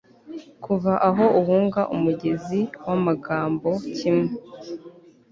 [0.63, 4.31] Kuva aho uhunga umugezi wamagambo kimwe